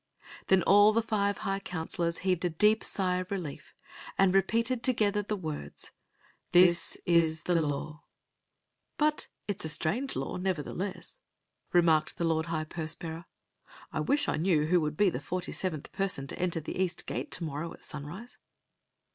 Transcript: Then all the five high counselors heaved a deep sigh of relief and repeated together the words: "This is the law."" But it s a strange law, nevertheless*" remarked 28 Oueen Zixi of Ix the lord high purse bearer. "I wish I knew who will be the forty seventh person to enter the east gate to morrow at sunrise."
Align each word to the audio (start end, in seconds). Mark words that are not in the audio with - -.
Then 0.47 0.63
all 0.63 0.93
the 0.93 1.03
five 1.03 1.37
high 1.45 1.59
counselors 1.59 2.17
heaved 2.25 2.43
a 2.43 2.49
deep 2.49 2.83
sigh 2.83 3.17
of 3.17 3.29
relief 3.29 3.75
and 4.17 4.33
repeated 4.33 4.81
together 4.81 5.21
the 5.21 5.35
words: 5.35 5.91
"This 6.53 6.97
is 7.05 7.43
the 7.43 7.61
law."" 7.61 8.05
But 8.97 9.27
it 9.47 9.61
s 9.61 9.65
a 9.65 9.69
strange 9.69 10.15
law, 10.15 10.37
nevertheless*" 10.37 11.19
remarked 11.71 12.17
28 12.17 12.17
Oueen 12.17 12.17
Zixi 12.17 12.17
of 12.17 12.17
Ix 12.17 12.17
the 12.17 12.33
lord 12.33 12.45
high 12.47 12.63
purse 12.63 12.95
bearer. 12.95 13.25
"I 13.93 13.99
wish 13.99 14.27
I 14.27 14.37
knew 14.37 14.65
who 14.65 14.81
will 14.81 14.89
be 14.89 15.11
the 15.11 15.21
forty 15.21 15.51
seventh 15.51 15.91
person 15.91 16.25
to 16.25 16.39
enter 16.39 16.59
the 16.61 16.79
east 16.81 17.05
gate 17.05 17.29
to 17.33 17.43
morrow 17.43 17.71
at 17.71 17.83
sunrise." 17.83 18.39